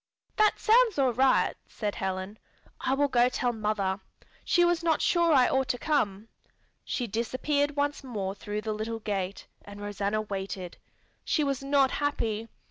[0.37, 2.39] '""That sounds all right," said Helen.
[2.79, 3.99] "I will go tell mother.
[4.43, 6.27] She was not sure I ought to come."
[6.83, 10.77] She disappeared once more through the little gate, and Rosanna waited.
[11.23, 12.47] She was not happy.